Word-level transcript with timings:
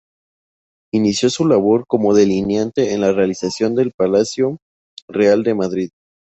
Inició 0.91 1.29
su 1.29 1.47
labor 1.47 1.85
como 1.87 2.15
delineante 2.15 2.95
en 2.95 3.01
la 3.01 3.11
realización 3.13 3.75
del 3.75 3.91
Palacio 3.91 4.57
Real 5.07 5.43
de 5.43 5.53
Madrid. 5.53 5.89